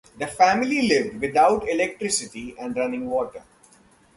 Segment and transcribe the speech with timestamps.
[0.17, 3.43] The family lived without electricity and running water.